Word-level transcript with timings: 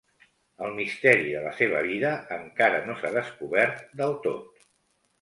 El 0.67 0.71
misteri 0.79 1.35
de 1.35 1.43
la 1.43 1.51
seva 1.59 1.83
vida 1.89 2.15
encara 2.41 2.83
no 2.89 2.99
s'ha 3.03 3.15
descobert 3.21 3.89
del 4.03 4.21
tot. 4.29 4.69